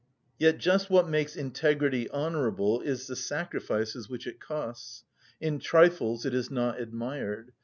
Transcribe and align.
Yet 0.39 0.57
just 0.57 0.89
what 0.89 1.07
makes 1.07 1.35
integrity 1.35 2.09
honourable 2.09 2.81
is 2.81 3.05
the 3.05 3.15
sacrifices 3.15 4.09
which 4.09 4.25
it 4.25 4.39
costs; 4.39 5.03
in 5.39 5.59
trifles 5.59 6.25
it 6.25 6.33
is 6.33 6.49
not 6.49 6.79
admired. 6.81 7.51